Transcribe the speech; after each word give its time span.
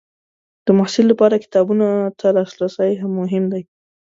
د 0.65 0.67
محصل 0.77 1.05
لپاره 1.11 1.41
کتابونو 1.43 1.87
ته 2.19 2.27
لاسرسی 2.37 2.91
مهم 3.17 3.43
دی. 3.53 3.63